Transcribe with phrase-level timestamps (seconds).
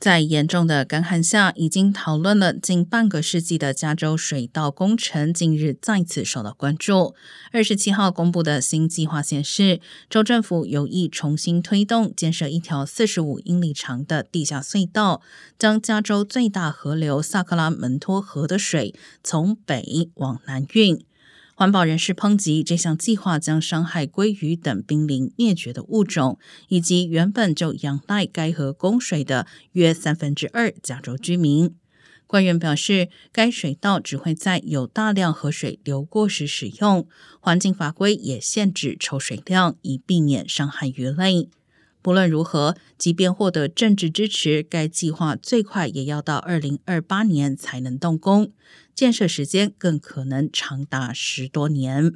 [0.00, 7.14] 在严重的干旱下，已经讨论了近半个世纪的加州水道工程，近日再次受到关注。
[7.52, 9.78] 二十七号公布的新计划显示，
[10.08, 15.20] 州政府有意重新推动建设一条四十五英里长的地下隧道，
[15.58, 21.04] 将加州最大河流萨克拉门托河的水从北往南运。
[21.60, 26.38] 环保人士抨击这项计划将伤害鲑鱼等濒临灭绝的物种，
[26.68, 31.74] 以及原本就仰赖该河供水的约三分之二加州居民。
[32.26, 37.06] 官员表示，该水道只会在有大量河水流过时使用，
[37.40, 41.50] 环境法规也限制抽水量，以避免伤害鱼类。
[42.02, 48.52] 不论如何，即便获得政治支持，该计划最快也要到二零二八年才能动工，
[48.94, 52.14] 建设时间更可能长达十多年。